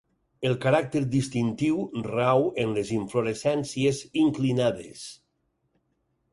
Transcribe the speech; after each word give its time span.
El 0.47 0.53
caràcter 0.61 1.01
distintiu 1.15 1.83
rau 2.07 2.47
en 2.65 2.75
les 2.79 2.95
inflorescències 2.97 4.03
inclinades. 4.25 5.07